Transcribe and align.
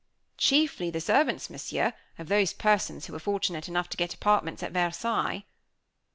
"Chiefly 0.39 0.89
the 0.89 0.99
servants, 0.99 1.47
Monsieur, 1.47 1.93
of 2.17 2.27
those 2.27 2.53
persons 2.53 3.05
who 3.05 3.13
were 3.13 3.19
fortunate 3.19 3.67
enough 3.67 3.87
to 3.89 3.97
get 3.97 4.15
apartments 4.15 4.63
at 4.63 4.71
Versailles." 4.71 5.45